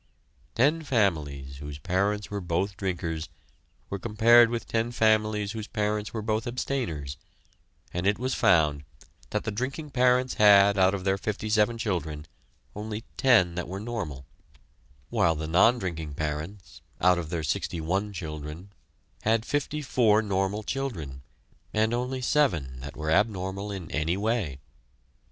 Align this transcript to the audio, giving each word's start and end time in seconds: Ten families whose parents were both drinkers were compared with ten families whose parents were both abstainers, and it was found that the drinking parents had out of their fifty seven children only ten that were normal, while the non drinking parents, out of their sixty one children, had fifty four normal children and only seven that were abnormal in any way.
Ten 0.55 0.81
families 0.81 1.57
whose 1.57 1.77
parents 1.77 2.31
were 2.31 2.41
both 2.41 2.75
drinkers 2.75 3.29
were 3.91 3.99
compared 3.99 4.49
with 4.49 4.65
ten 4.67 4.91
families 4.91 5.51
whose 5.51 5.67
parents 5.67 6.11
were 6.11 6.23
both 6.23 6.47
abstainers, 6.47 7.17
and 7.93 8.07
it 8.07 8.17
was 8.17 8.33
found 8.33 8.83
that 9.29 9.43
the 9.43 9.51
drinking 9.51 9.91
parents 9.91 10.33
had 10.41 10.75
out 10.75 10.95
of 10.95 11.03
their 11.03 11.19
fifty 11.19 11.51
seven 11.51 11.77
children 11.77 12.25
only 12.75 13.03
ten 13.15 13.53
that 13.53 13.67
were 13.67 13.79
normal, 13.79 14.25
while 15.11 15.35
the 15.35 15.45
non 15.47 15.77
drinking 15.77 16.15
parents, 16.15 16.81
out 16.99 17.19
of 17.19 17.29
their 17.29 17.43
sixty 17.43 17.79
one 17.79 18.11
children, 18.11 18.71
had 19.21 19.45
fifty 19.45 19.83
four 19.83 20.23
normal 20.23 20.63
children 20.63 21.21
and 21.75 21.93
only 21.93 22.21
seven 22.21 22.79
that 22.79 22.97
were 22.97 23.11
abnormal 23.11 23.71
in 23.71 23.91
any 23.91 24.17
way. 24.17 24.57